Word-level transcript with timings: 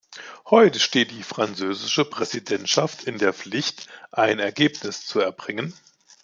Heute 0.49 0.79
steht 0.79 1.11
die 1.11 1.21
französische 1.21 2.05
Präsidentschaft 2.05 3.03
in 3.03 3.19
der 3.19 3.33
Pflicht, 3.33 3.85
ein 4.11 4.39
Ergebnis 4.39 5.05
zu 5.05 5.19
erbringen. 5.19 5.75